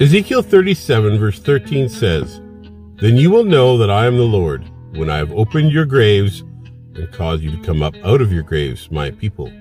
[0.00, 2.40] Ezekiel 37, verse 13 says,
[3.02, 4.64] Then you will know that I am the Lord,
[4.94, 6.40] when I have opened your graves
[6.94, 9.52] and caused you to come up out of your graves, my people.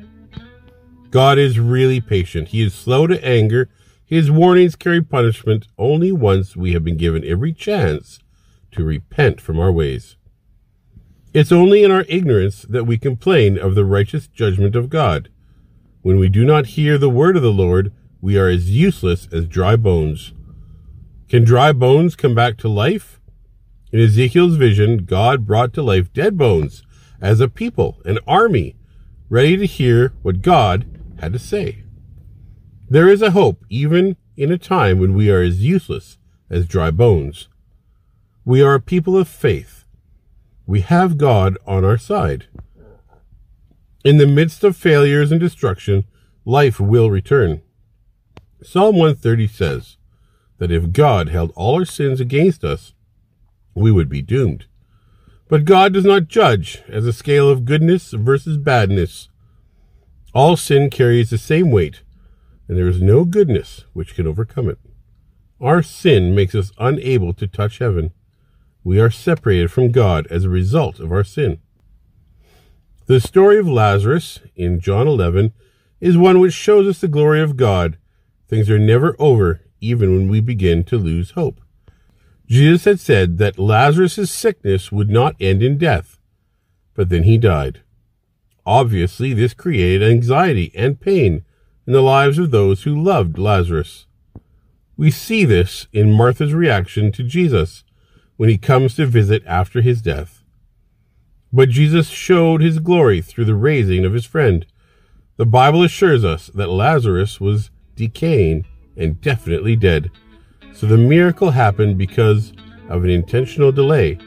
[1.09, 2.47] God is really patient.
[2.47, 3.67] He is slow to anger.
[4.05, 8.19] His warnings carry punishment only once we have been given every chance
[8.71, 10.15] to repent from our ways.
[11.33, 15.27] It's only in our ignorance that we complain of the righteous judgment of God.
[16.01, 19.47] When we do not hear the word of the Lord, we are as useless as
[19.47, 20.33] dry bones.
[21.29, 23.19] Can dry bones come back to life?
[23.91, 26.83] In Ezekiel's vision, God brought to life dead bones
[27.21, 28.75] as a people, an army,
[29.29, 30.85] ready to hear what God
[31.19, 31.83] had to say.
[32.89, 36.17] There is a hope even in a time when we are as useless
[36.49, 37.47] as dry bones.
[38.43, 39.85] We are a people of faith.
[40.65, 42.47] We have God on our side.
[44.03, 46.05] In the midst of failures and destruction,
[46.45, 47.61] life will return.
[48.61, 49.97] Psalm 130 says
[50.57, 52.93] that if God held all our sins against us,
[53.73, 54.65] we would be doomed.
[55.47, 59.29] But God does not judge as a scale of goodness versus badness.
[60.33, 62.01] All sin carries the same weight,
[62.67, 64.77] and there is no goodness which can overcome it.
[65.61, 68.11] Our sin makes us unable to touch heaven.
[68.83, 71.59] We are separated from God as a result of our sin.
[73.07, 75.53] The story of Lazarus in John 11
[75.99, 77.97] is one which shows us the glory of God
[78.49, 81.61] Things are never over, even when we begin to lose hope.
[82.47, 86.17] Jesus had said that Lazarus' sickness would not end in death,
[86.95, 87.81] but then he died.
[88.65, 91.45] Obviously, this created anxiety and pain
[91.85, 94.07] in the lives of those who loved Lazarus.
[94.97, 97.83] We see this in Martha's reaction to Jesus
[98.35, 100.43] when he comes to visit after his death.
[101.53, 104.65] But Jesus showed his glory through the raising of his friend.
[105.37, 108.65] The Bible assures us that Lazarus was decaying,
[108.95, 110.09] and definitely dead.
[110.73, 112.53] So the miracle happened because
[112.87, 114.17] of an intentional delay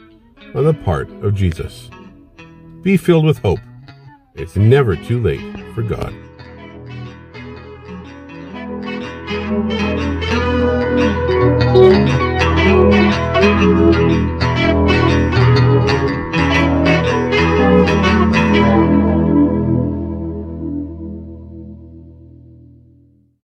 [0.53, 1.89] on the part of Jesus.
[2.83, 3.59] Be filled with hope.
[4.35, 5.41] It's never too late
[5.73, 6.13] for God.